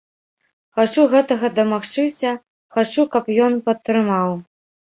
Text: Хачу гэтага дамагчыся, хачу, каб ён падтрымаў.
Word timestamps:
Хачу 0.77 1.03
гэтага 1.11 1.51
дамагчыся, 1.59 2.31
хачу, 2.77 3.07
каб 3.17 3.23
ён 3.49 3.53
падтрымаў. 3.69 4.31